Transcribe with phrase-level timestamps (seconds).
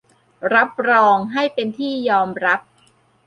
[0.53, 2.59] รับรองให้เป็นที่ยอมรับ